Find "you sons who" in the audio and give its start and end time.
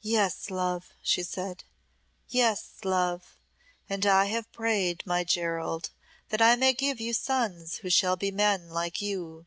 6.98-7.90